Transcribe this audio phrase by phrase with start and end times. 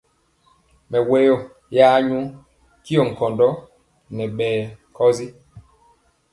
[0.89, 1.35] Mɛwɔyɔ
[1.75, 2.19] ya nyɔ
[2.83, 3.47] tyɔ nkɔndɔ
[4.15, 5.25] nɛ ɓee nkɔsi.